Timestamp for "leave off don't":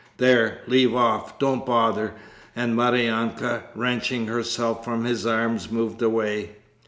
0.65-1.63